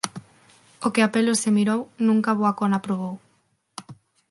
O 0.85 0.87
que 0.93 1.01
a 1.07 1.09
pelos 1.15 1.41
se 1.43 1.53
mirou, 1.57 1.81
nunca 2.07 2.37
boa 2.39 2.57
cona 2.59 2.83
probou 2.85 3.15